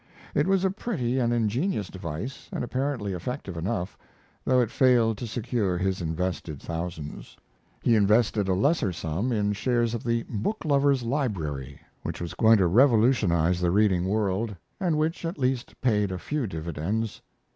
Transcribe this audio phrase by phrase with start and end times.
[0.33, 3.95] It was a pretty and ingenious device and apparently effective enough,
[4.43, 7.37] though it failed to secure his invested thousands.
[7.83, 12.65] He invested a lesser sum in shares of the Booklover's Library, which was going to
[12.65, 17.21] revolutionize the reading world, and which at least paid a few dividends.